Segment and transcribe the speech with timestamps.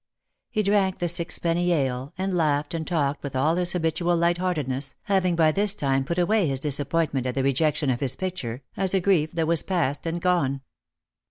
[0.49, 4.95] He drank the sixpenny ale, and laughed and talked with all his habitual light heartedness,
[5.03, 8.95] having by this time put away his disappointment at the rejection of his picture as
[8.95, 10.61] a grief that was past and gone.